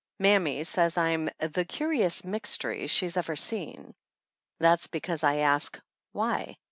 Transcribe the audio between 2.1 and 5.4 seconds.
mixtry she ever seen." That's because I